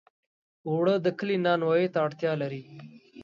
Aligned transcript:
اوړه 0.69 0.95
د 1.05 1.07
کلي 1.19 1.37
نانوایۍ 1.45 1.87
ته 1.93 1.99
اړتیا 2.05 2.31
لري 2.41 2.63